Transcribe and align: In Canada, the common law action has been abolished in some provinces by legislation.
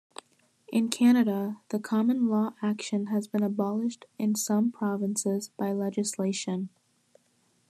In 0.69 0.89
Canada, 0.89 1.61
the 1.69 1.77
common 1.79 2.27
law 2.27 2.55
action 2.63 3.05
has 3.13 3.27
been 3.27 3.43
abolished 3.43 4.05
in 4.17 4.33
some 4.33 4.71
provinces 4.71 5.49
by 5.59 5.73
legislation. 5.73 6.69